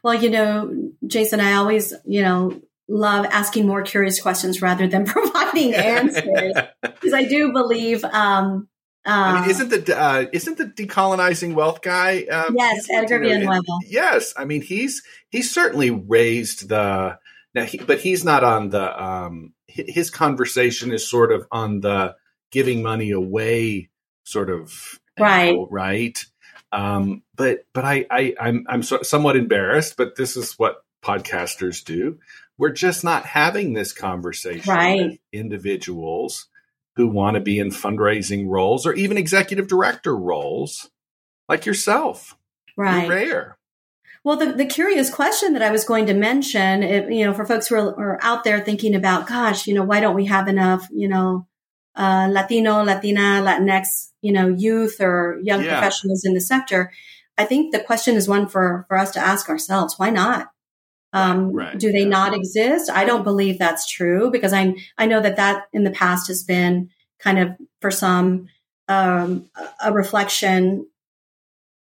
[0.03, 5.05] Well, you know, Jason, I always, you know, love asking more curious questions rather than
[5.07, 8.05] providing answers because I do believe.
[8.05, 8.69] Um,
[9.07, 12.25] uh, I mean, isn't the uh, isn't the decolonizing wealth guy?
[12.25, 13.63] Um, yes, Edgar Villanueva.
[13.87, 17.19] Yes, I mean he's he's certainly raised the
[17.55, 19.03] now, he, but he's not on the.
[19.03, 22.15] Um, his conversation is sort of on the
[22.53, 23.91] giving money away
[24.25, 26.25] sort of right angle, right
[26.75, 31.85] um, but but I, I I'm I'm so, somewhat embarrassed, but this is what podcasters
[31.85, 32.19] do.
[32.59, 35.11] We're just not having this conversation right.
[35.11, 36.49] with individuals
[36.97, 40.91] who want to be in fundraising roles or even executive director roles,
[41.49, 42.37] like yourself.
[42.77, 43.59] Right, You're rare.
[44.25, 47.45] Well, the, the curious question that I was going to mention, it, you know, for
[47.45, 50.49] folks who are, are out there thinking about, gosh, you know, why don't we have
[50.49, 51.47] enough, you know,
[51.97, 55.79] uh, Latino, Latina, Latinx, you know, youth or young yeah.
[55.79, 56.93] professionals in the sector.
[57.37, 59.99] I think the question is one for, for us to ask ourselves.
[59.99, 60.49] Why not?
[61.15, 61.79] Um, right.
[61.79, 62.09] Do they yeah.
[62.09, 62.91] not exist?
[62.91, 66.43] I don't believe that's true because I I know that that in the past has
[66.43, 68.49] been kind of for some
[68.89, 69.49] um,
[69.83, 70.89] a reflection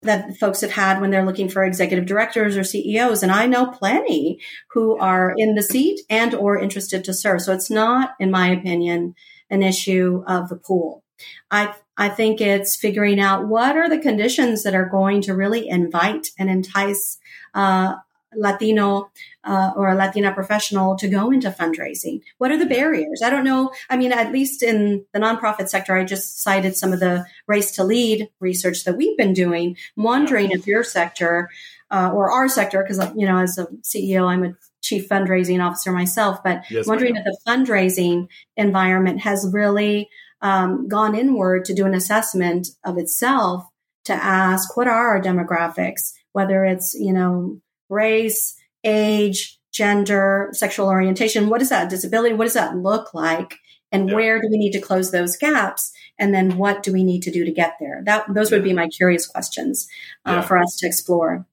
[0.02, 3.66] that folks have had when they're looking for executive directors or CEOs, and I know
[3.66, 4.40] plenty
[4.72, 7.42] who are in the seat and or interested to serve.
[7.42, 9.14] So it's not, in my opinion,
[9.50, 11.02] an issue of the pool.
[11.50, 15.68] I I think it's figuring out what are the conditions that are going to really
[15.68, 17.18] invite and entice
[17.54, 17.96] uh,
[18.34, 19.10] Latino
[19.44, 22.22] uh, or a Latina professional to go into fundraising?
[22.38, 23.22] What are the barriers?
[23.22, 23.72] I don't know.
[23.88, 27.72] I mean, at least in the nonprofit sector, I just cited some of the race
[27.72, 29.76] to lead research that we've been doing.
[29.96, 31.50] I'm wondering if your sector
[31.90, 34.54] uh, or our sector, because you know, as a CEO, I'm a
[34.90, 38.26] chief fundraising officer myself, but yes, wondering if the fundraising
[38.56, 40.10] environment has really
[40.42, 43.64] um, gone inward to do an assessment of itself
[44.04, 51.48] to ask what are our demographics, whether it's you know race, age, gender, sexual orientation.
[51.48, 52.34] What is that disability?
[52.34, 53.54] What does that look like?
[53.92, 54.14] And yeah.
[54.14, 55.92] where do we need to close those gaps?
[56.18, 58.02] And then what do we need to do to get there?
[58.04, 59.88] That those would be my curious questions
[60.26, 60.40] uh, yeah.
[60.42, 61.46] for us to explore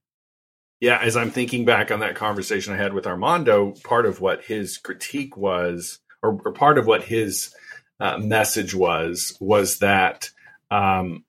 [0.80, 4.44] yeah, as I'm thinking back on that conversation I had with Armando, part of what
[4.44, 7.54] his critique was, or, or part of what his
[7.98, 10.30] uh, message was, was that
[10.70, 11.24] um,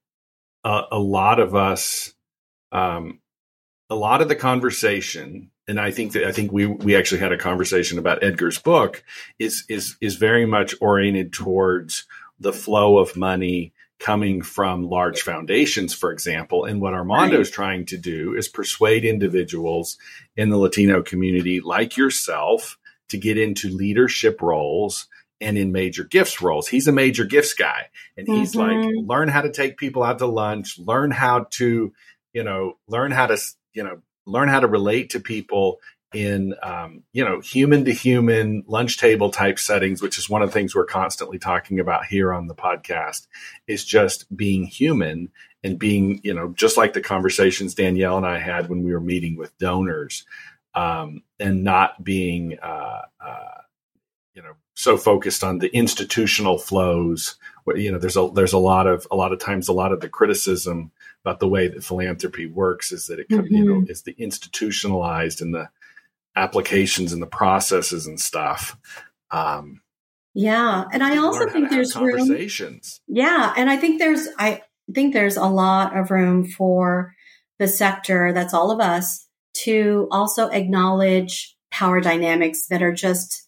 [0.63, 2.13] a, a, lot of us,
[2.71, 3.19] um,
[3.89, 7.31] a lot of the conversation, and I think that I think we we actually had
[7.31, 9.03] a conversation about Edgar's book,
[9.39, 12.05] is is is very much oriented towards
[12.39, 16.63] the flow of money coming from large foundations, for example.
[16.65, 19.97] And what Armando is trying to do is persuade individuals
[20.37, 22.77] in the Latino community like yourself
[23.09, 25.07] to get into leadership roles
[25.41, 26.67] and in major gifts roles.
[26.67, 28.81] He's a major gifts guy and he's mm-hmm.
[28.81, 31.93] like, learn how to take people out to lunch, learn how to,
[32.33, 33.37] you know, learn how to,
[33.73, 35.79] you know, learn how to relate to people
[36.13, 40.49] in um, you know human to human lunch table type settings which is one of
[40.49, 43.27] the things we're constantly talking about here on the podcast
[43.67, 45.29] is just being human
[45.63, 48.99] and being you know just like the conversations danielle and i had when we were
[48.99, 50.25] meeting with donors
[50.75, 53.61] um, and not being uh, uh,
[54.33, 57.35] you know so focused on the institutional flows.
[57.65, 59.91] Where, you know, there's a there's a lot of a lot of times a lot
[59.91, 60.91] of the criticism
[61.25, 63.53] about the way that philanthropy works is that it mm-hmm.
[63.53, 63.91] you know mm-hmm.
[63.91, 65.69] is the institutionalized and the
[66.39, 68.77] applications and the processes and stuff.
[69.31, 69.81] Um,
[70.33, 73.01] yeah, and I also think there's conversations.
[73.07, 74.61] Room, yeah, and I think there's I
[74.93, 77.13] think there's a lot of room for
[77.57, 78.31] the sector.
[78.33, 79.27] That's all of us
[79.65, 83.47] to also acknowledge power dynamics that are just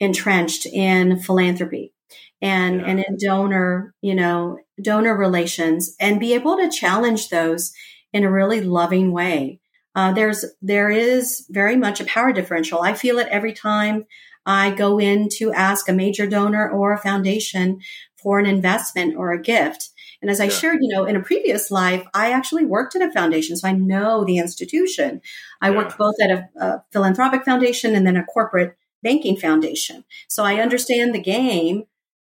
[0.00, 1.94] entrenched in philanthropy
[2.40, 2.86] and yeah.
[2.86, 7.72] and in donor you know donor relations and be able to challenge those
[8.12, 9.60] in a really loving way
[9.94, 14.04] uh, there's there is very much a power differential i feel it every time
[14.46, 17.80] i go in to ask a major donor or a foundation
[18.16, 19.90] for an investment or a gift
[20.22, 20.50] and as I yeah.
[20.50, 23.72] shared, you know, in a previous life, I actually worked in a foundation, so I
[23.72, 25.20] know the institution.
[25.60, 25.76] I yeah.
[25.76, 30.04] worked both at a, a, philanthropic foundation and then a corporate banking foundation.
[30.28, 31.84] So I understand the game.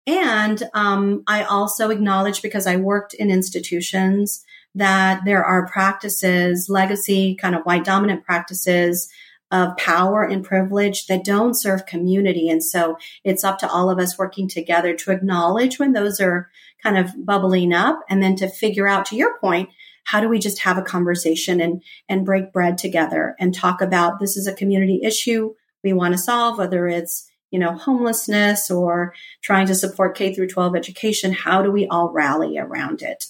[0.05, 4.43] And um, I also acknowledge because I worked in institutions
[4.75, 9.09] that there are practices, legacy kind of white dominant practices
[9.51, 12.49] of power and privilege that don't serve community.
[12.49, 16.49] And so it's up to all of us working together to acknowledge when those are
[16.83, 19.69] kind of bubbling up and then to figure out, to your point,
[20.05, 24.19] how do we just have a conversation and, and break bread together and talk about
[24.19, 25.53] this is a community issue
[25.83, 30.47] we want to solve, whether it's you know, homelessness or trying to support K through
[30.47, 31.33] 12 education.
[31.33, 33.25] How do we all rally around it?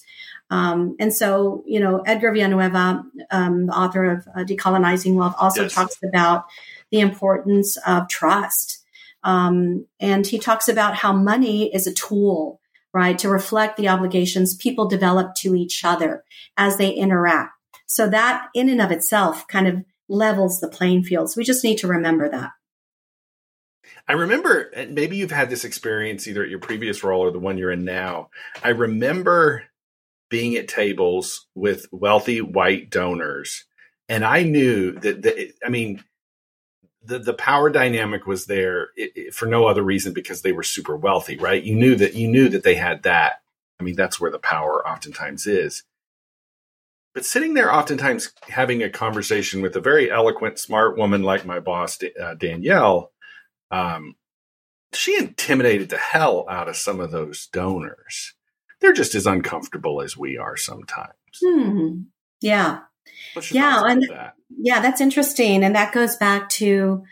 [0.50, 5.62] Um, and so, you know, Edgar Villanueva, um, the author of uh, Decolonizing Wealth, also
[5.62, 5.74] yes.
[5.74, 6.46] talks about
[6.90, 8.84] the importance of trust.
[9.22, 12.60] Um, and he talks about how money is a tool,
[12.92, 16.24] right, to reflect the obligations people develop to each other
[16.56, 17.52] as they interact.
[17.86, 21.30] So that in and of itself kind of levels the playing field.
[21.30, 22.50] So we just need to remember that.
[24.08, 27.58] I remember, maybe you've had this experience either at your previous role or the one
[27.58, 28.30] you're in now.
[28.64, 29.64] I remember
[30.30, 33.64] being at tables with wealthy white donors.
[34.08, 36.02] And I knew that, the, I mean,
[37.02, 40.62] the, the power dynamic was there it, it, for no other reason because they were
[40.62, 41.62] super wealthy, right?
[41.62, 43.42] You knew that you knew that they had that.
[43.78, 45.82] I mean, that's where the power oftentimes is.
[47.14, 51.58] But sitting there, oftentimes having a conversation with a very eloquent, smart woman like my
[51.58, 53.10] boss, uh, Danielle,
[53.70, 54.14] um,
[54.92, 58.34] she intimidated the hell out of some of those donors
[58.80, 61.14] they're just as uncomfortable as we are sometimes.
[61.44, 62.02] Hmm.
[62.40, 62.80] Yeah.
[63.50, 63.82] Yeah.
[63.86, 64.34] And that?
[64.58, 65.62] yeah, that's interesting.
[65.62, 67.04] And that goes back to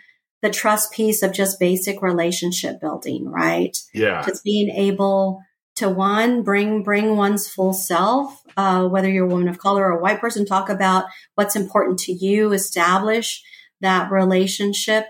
[0.43, 3.77] the trust piece of just basic relationship building, right?
[3.93, 4.25] Yeah.
[4.25, 5.43] Just being able
[5.77, 9.99] to one, bring, bring one's full self, uh, whether you're a woman of color or
[9.99, 11.05] a white person, talk about
[11.35, 13.43] what's important to you, establish
[13.81, 15.07] that relationship.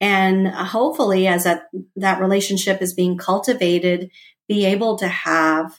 [0.00, 1.64] And hopefully as that,
[1.96, 4.10] that relationship is being cultivated,
[4.48, 5.78] be able to have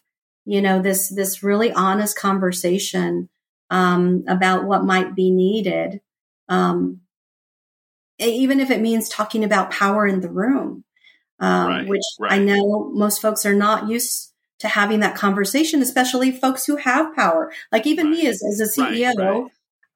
[0.50, 3.30] you know, this, this really honest conversation,
[3.70, 6.02] um, about what might be needed.
[6.48, 7.02] Um,
[8.18, 10.84] even if it means talking about power in the room,
[11.40, 12.34] um, right, which right.
[12.34, 17.16] I know most folks are not used to having that conversation, especially folks who have
[17.16, 17.52] power.
[17.72, 18.18] Like even right.
[18.18, 19.48] me as, as a CEO,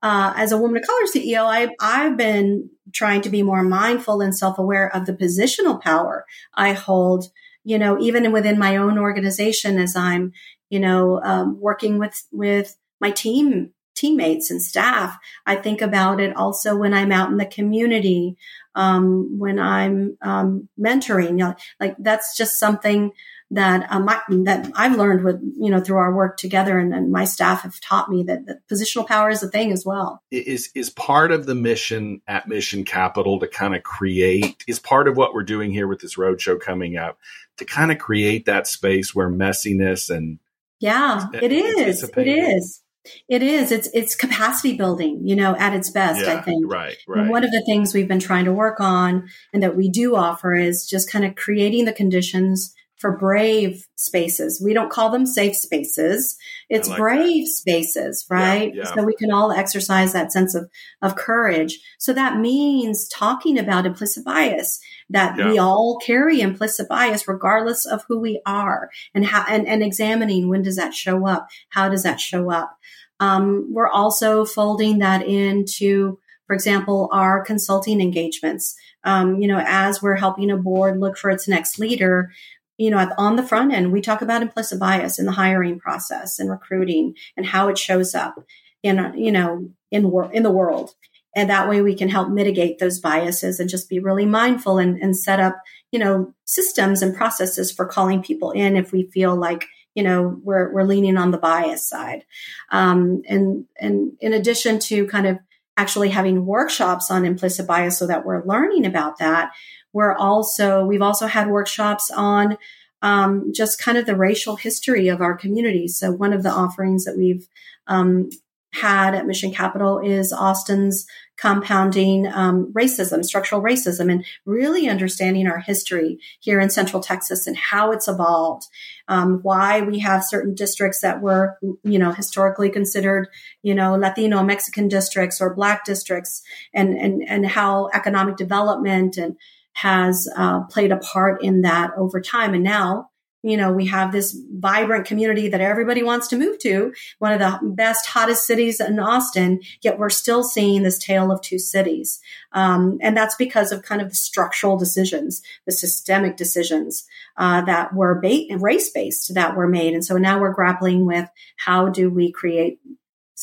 [0.03, 4.21] uh, as a woman of color CEO, I, I've been trying to be more mindful
[4.21, 7.25] and self aware of the positional power I hold
[7.63, 10.33] you know, even within my own organization, as I'm,
[10.69, 16.35] you know, um, working with, with my team, teammates and staff, I think about it
[16.35, 18.37] also when I'm out in the community,
[18.75, 23.11] um, when I'm, um, mentoring, you know, like that's just something
[23.51, 27.11] that um, I, that I've learned with you know through our work together, and, and
[27.11, 30.21] my staff have taught me that, that, positional power is a thing as well.
[30.31, 35.07] Is is part of the mission at Mission Capital to kind of create is part
[35.07, 37.19] of what we're doing here with this roadshow coming up
[37.57, 40.39] to kind of create that space where messiness and
[40.79, 42.81] yeah, it is, it is.
[43.27, 43.71] It is.
[43.71, 46.21] It's it's capacity building, you know, at its best.
[46.21, 46.71] Yeah, I think.
[46.71, 46.95] Right.
[47.05, 47.21] Right.
[47.21, 50.15] And one of the things we've been trying to work on, and that we do
[50.15, 52.73] offer, is just kind of creating the conditions
[53.03, 54.61] for brave spaces.
[54.63, 56.37] We don't call them safe spaces.
[56.69, 57.51] It's like brave that.
[57.51, 58.73] spaces, right?
[58.73, 58.93] Yeah, yeah.
[58.93, 60.69] So we can all exercise that sense of,
[61.01, 61.81] of courage.
[61.99, 65.49] So that means talking about implicit bias that yeah.
[65.49, 70.47] we all carry implicit bias regardless of who we are and how, and, and examining
[70.47, 71.49] when does that show up?
[71.71, 72.79] How does that show up?
[73.19, 78.77] Um, we're also folding that into, for example, our consulting engagements.
[79.05, 82.31] Um, you know, as we're helping a board look for its next leader,
[82.77, 86.39] you know, on the front end, we talk about implicit bias in the hiring process
[86.39, 88.35] and recruiting and how it shows up
[88.81, 90.95] in, you know, in, in the world.
[91.35, 95.01] and that way we can help mitigate those biases and just be really mindful and,
[95.01, 95.55] and set up,
[95.91, 99.65] you know, systems and processes for calling people in if we feel like,
[99.95, 102.25] you know, we're, we're leaning on the bias side.
[102.71, 105.39] Um, and, and in addition to kind of
[105.75, 109.51] actually having workshops on implicit bias so that we're learning about that,
[109.93, 112.57] we're also, we've also had workshops on,
[113.01, 115.87] um, just kind of the racial history of our community.
[115.87, 117.47] So one of the offerings that we've
[117.87, 118.29] um,
[118.73, 121.05] had at Mission Capital is Austin's
[121.37, 127.57] compounding um, racism, structural racism, and really understanding our history here in Central Texas and
[127.57, 128.65] how it's evolved,
[129.07, 133.27] um, why we have certain districts that were, you know, historically considered,
[133.61, 136.41] you know, Latino, Mexican districts or Black districts,
[136.73, 139.35] and and and how economic development and
[139.73, 143.09] has uh, played a part in that over time, and now
[143.43, 147.39] you know, we have this vibrant community that everybody wants to move to, one of
[147.39, 152.21] the best, hottest cities in Austin, yet we're still seeing this tale of two cities.
[152.53, 157.05] Um, and that's because of kind of the structural decisions, the systemic decisions
[157.35, 159.93] uh, that were ba- race based that were made.
[159.93, 162.79] And so now we're grappling with how do we create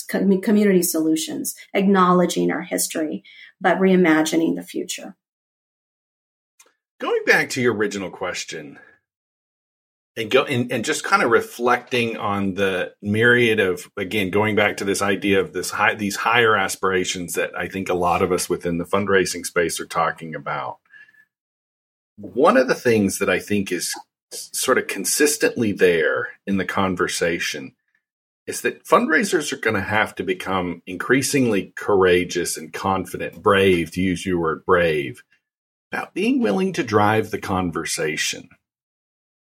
[0.08, 3.22] community solutions, acknowledging our history,
[3.60, 5.14] but reimagining the future.
[7.00, 8.78] Going back to your original question,
[10.16, 14.76] and go and, and just kind of reflecting on the myriad of again going back
[14.76, 18.32] to this idea of this high these higher aspirations that I think a lot of
[18.32, 20.78] us within the fundraising space are talking about.
[22.16, 23.94] One of the things that I think is
[24.30, 27.74] sort of consistently there in the conversation
[28.46, 34.02] is that fundraisers are going to have to become increasingly courageous and confident, brave, to
[34.02, 35.22] use your word brave,
[35.92, 38.48] about being willing to drive the conversation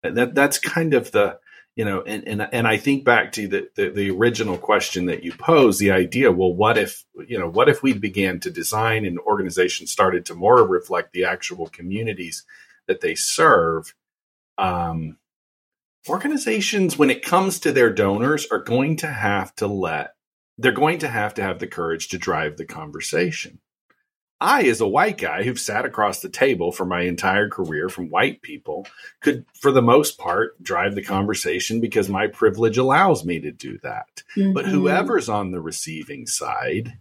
[0.03, 1.39] that that's kind of the
[1.75, 5.23] you know, and and and I think back to the, the, the original question that
[5.23, 9.05] you posed, the idea, well, what if you know, what if we began to design
[9.05, 12.43] and organizations started to more reflect the actual communities
[12.87, 13.95] that they serve?
[14.57, 15.17] Um,
[16.09, 20.15] organizations, when it comes to their donors, are going to have to let
[20.57, 23.61] they're going to have to have the courage to drive the conversation.
[24.41, 28.09] I, as a white guy who've sat across the table for my entire career from
[28.09, 28.87] white people,
[29.21, 33.77] could, for the most part, drive the conversation because my privilege allows me to do
[33.83, 34.23] that.
[34.35, 34.53] Mm-hmm.
[34.53, 36.97] But whoever's on the receiving side,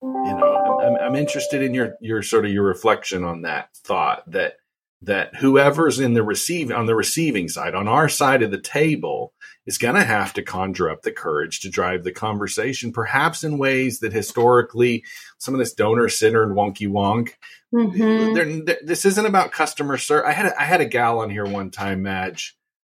[0.00, 4.22] you know, I'm, I'm interested in your your sort of your reflection on that thought
[4.30, 4.54] that
[5.02, 9.32] that whoever's in the receive on the receiving side on our side of the table
[9.64, 13.58] is going to have to conjure up the courage to drive the conversation perhaps in
[13.58, 15.04] ways that historically
[15.38, 17.30] some of this donor center and wonky wonk
[17.72, 18.64] mm-hmm.
[18.84, 21.70] this isn't about customer service i had a, I had a gal on here one
[21.70, 22.57] time madge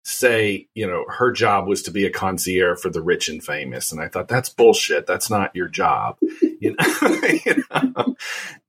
[0.08, 3.92] say, you know, her job was to be a concierge for the rich and famous.
[3.92, 5.06] And I thought, that's bullshit.
[5.06, 6.16] That's not your job.
[6.60, 7.20] You know?
[7.46, 8.16] you know?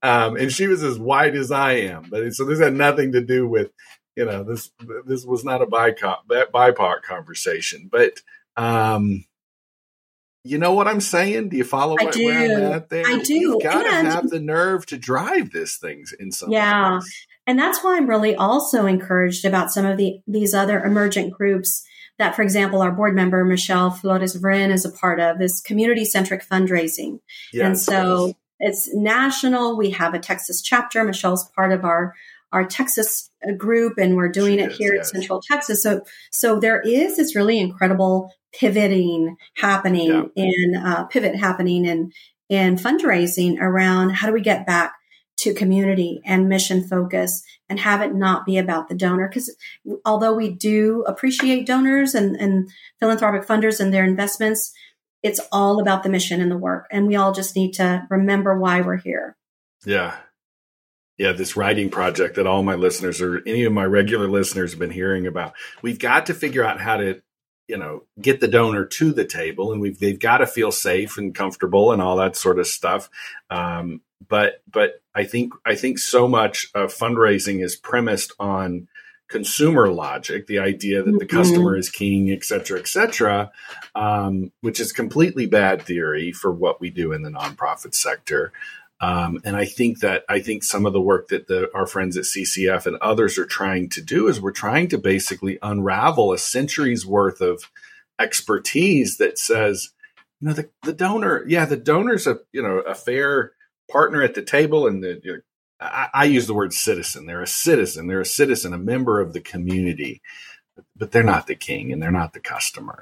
[0.04, 2.04] Um, and she was as white as I am.
[2.08, 3.72] But so this had nothing to do with,
[4.16, 4.70] you know, this,
[5.08, 7.90] this was not a BIPOC, BIPOC conversation.
[7.92, 8.22] But,
[8.56, 9.26] um,
[10.44, 11.50] you know what I'm saying?
[11.50, 12.26] Do you follow I do.
[12.26, 13.08] where I'm at there?
[13.08, 13.34] I do.
[13.34, 16.94] You've got to have the nerve to drive this things in some Yeah.
[16.96, 17.28] Ways.
[17.50, 21.84] And that's why I'm really also encouraged about some of the these other emergent groups
[22.20, 26.06] that, for example, our board member Michelle Flores Vren is a part of this community
[26.06, 27.22] centric fundraising.
[27.52, 28.36] Yes, and so yes.
[28.60, 29.78] it's national.
[29.78, 31.04] We have a Texas chapter.
[31.04, 32.14] Michelle's part of our
[32.52, 35.10] our Texas group, and we're doing she it is, here yes.
[35.10, 35.82] in Central Texas.
[35.82, 40.44] So so there is this really incredible pivoting happening yeah.
[40.46, 42.12] in uh, pivot happening in
[42.48, 44.94] in fundraising around how do we get back
[45.40, 49.28] to community and mission focus and have it not be about the donor.
[49.28, 49.56] Because
[50.06, 52.70] although we do appreciate donors and, and
[53.00, 54.74] philanthropic funders and their investments,
[55.24, 56.88] it's all about the mission and the work.
[56.92, 59.38] And we all just need to remember why we're here.
[59.86, 60.18] Yeah.
[61.18, 64.80] Yeah, this writing project that all my listeners or any of my regular listeners have
[64.80, 65.54] been hearing about.
[65.82, 67.22] We've got to figure out how to
[67.68, 71.18] you know get the donor to the table and we've they've got to feel safe
[71.18, 73.10] and comfortable and all that sort of stuff
[73.52, 78.88] um, but but I think I think so much of fundraising is premised on
[79.30, 81.38] consumer logic, the idea that the mm-hmm.
[81.38, 83.52] customer is king, et cetera, et cetera,
[83.96, 88.52] um, which is completely bad theory for what we do in the nonprofit sector.
[89.02, 92.18] Um, and I think that I think some of the work that the, our friends
[92.18, 96.38] at CCF and others are trying to do is we're trying to basically unravel a
[96.38, 97.72] century's worth of
[98.20, 99.92] expertise that says,
[100.42, 103.54] you know, the, the donor, yeah, the donor's a you know a fair
[103.90, 105.42] partner at the table and the,
[105.80, 107.26] I, I, use the word citizen.
[107.26, 108.08] They're a citizen.
[108.08, 110.22] They're a citizen, a member of the community,
[110.96, 113.02] but they're not the king and they're not the customer.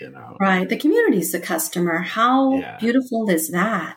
[0.00, 0.68] You know, right?
[0.68, 1.98] The community's the customer.
[1.98, 2.78] How yeah.
[2.78, 3.96] beautiful is that?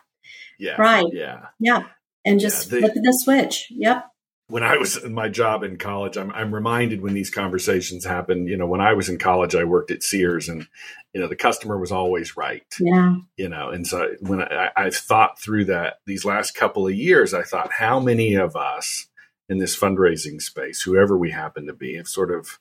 [0.58, 0.74] Yeah.
[0.76, 1.06] Right.
[1.12, 1.46] Yeah.
[1.60, 1.84] Yeah.
[2.24, 3.68] And just Yeah, they- flip the switch.
[3.70, 4.06] Yep.
[4.52, 8.46] When I was in my job in college, I'm, I'm reminded when these conversations happen.
[8.46, 10.68] You know, when I was in college, I worked at Sears, and
[11.14, 12.66] you know, the customer was always right.
[12.78, 13.16] Yeah.
[13.38, 17.32] You know, and so when I, I've thought through that these last couple of years,
[17.32, 19.06] I thought how many of us
[19.48, 22.58] in this fundraising space, whoever we happen to be, have sort of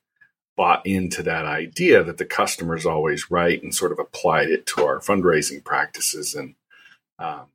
[0.56, 4.66] bought into that idea that the customer is always right, and sort of applied it
[4.68, 6.56] to our fundraising practices and.
[7.20, 7.48] Um,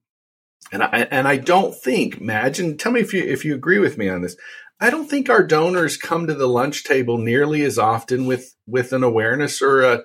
[0.72, 3.78] and I and I don't think, Madge, and tell me if you if you agree
[3.78, 4.36] with me on this.
[4.78, 8.92] I don't think our donors come to the lunch table nearly as often with with
[8.92, 10.04] an awareness or a.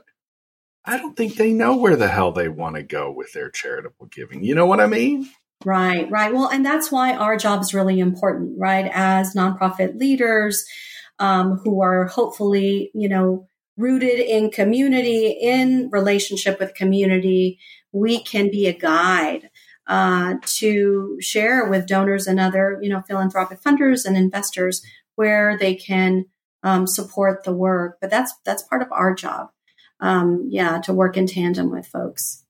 [0.83, 4.07] I don't think they know where the hell they want to go with their charitable
[4.07, 4.43] giving.
[4.43, 5.29] You know what I mean?
[5.63, 6.33] Right, right.
[6.33, 8.89] Well, and that's why our job is really important, right?
[8.91, 10.65] As nonprofit leaders
[11.19, 13.47] um, who are hopefully, you know,
[13.77, 17.59] rooted in community, in relationship with community,
[17.91, 19.50] we can be a guide
[19.91, 24.81] uh, to share with donors and other, you know, philanthropic funders and investors
[25.15, 26.25] where they can
[26.63, 27.97] um, support the work.
[27.99, 29.49] But that's that's part of our job.
[29.99, 32.45] Um, yeah, to work in tandem with folks.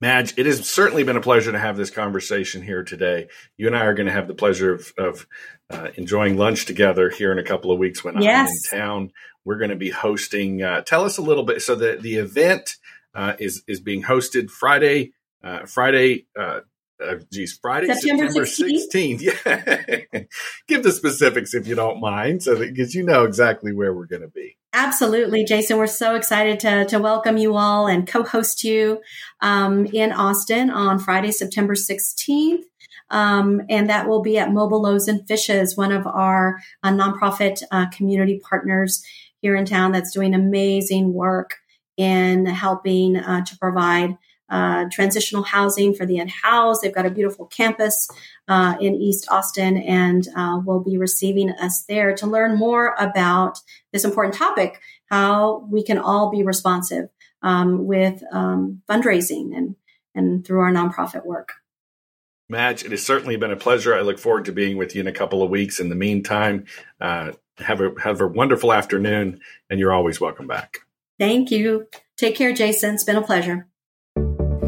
[0.00, 3.26] Madge, it has certainly been a pleasure to have this conversation here today.
[3.56, 5.26] You and I are going to have the pleasure of, of
[5.70, 8.48] uh, enjoying lunch together here in a couple of weeks when Yes.
[8.72, 9.12] I'm in town.
[9.44, 10.62] We're going to be hosting.
[10.62, 11.60] Uh, tell us a little bit.
[11.60, 12.76] So the the event
[13.14, 15.12] uh, is is being hosted Friday,
[15.42, 16.26] uh, Friday.
[16.38, 16.60] Uh,
[17.00, 19.22] uh, geez, Friday, September September 16th?
[19.22, 20.08] 16th.
[20.12, 20.22] Yeah.
[20.66, 24.06] Give the specifics if you don't mind, so that because you know exactly where we're
[24.06, 24.56] going to be.
[24.72, 25.78] Absolutely, Jason.
[25.78, 29.00] We're so excited to, to welcome you all and co host you
[29.40, 32.62] um, in Austin on Friday, September 16th.
[33.10, 37.62] Um, and that will be at Mobile Loaves and Fishes, one of our uh, nonprofit
[37.70, 39.02] uh, community partners
[39.40, 41.54] here in town that's doing amazing work
[41.96, 44.16] in helping uh, to provide
[44.48, 46.82] uh, transitional housing for the unhoused.
[46.82, 48.08] They've got a beautiful campus
[48.48, 53.58] uh, in East Austin and uh, will be receiving us there to learn more about
[53.92, 54.80] this important topic
[55.10, 57.08] how we can all be responsive
[57.42, 59.76] um, with um, fundraising and,
[60.14, 61.52] and through our nonprofit work.
[62.50, 63.94] Madge, it has certainly been a pleasure.
[63.94, 65.80] I look forward to being with you in a couple of weeks.
[65.80, 66.64] In the meantime,
[67.00, 70.78] uh, have a have a wonderful afternoon, and you're always welcome back.
[71.18, 71.88] Thank you.
[72.16, 72.94] Take care, Jason.
[72.94, 73.66] It's been a pleasure.